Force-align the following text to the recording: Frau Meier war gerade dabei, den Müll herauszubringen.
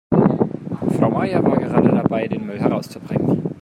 Frau 0.97 1.11
Meier 1.11 1.43
war 1.43 1.59
gerade 1.59 1.89
dabei, 1.89 2.27
den 2.27 2.43
Müll 2.47 2.59
herauszubringen. 2.59 3.55